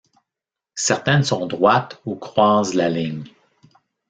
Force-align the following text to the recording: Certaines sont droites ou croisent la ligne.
Certaines 0.77 1.21
sont 1.21 1.45
droites 1.45 2.01
ou 2.07 2.15
croisent 2.15 2.73
la 2.73 2.89
ligne. 2.89 3.25